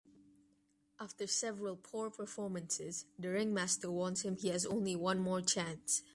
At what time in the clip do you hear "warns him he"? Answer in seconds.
3.91-4.47